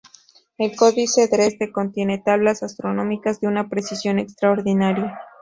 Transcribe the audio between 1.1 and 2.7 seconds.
Dresde contiene tablas